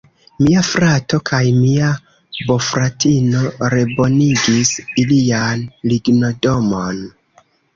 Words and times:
Mia 0.45 0.61
frato 0.67 1.19
kaj 1.29 1.41
mia 1.57 1.89
bofratino 2.47 3.43
rebonigis 3.75 4.73
ilian 5.05 5.65
lignodomon. 5.93 6.99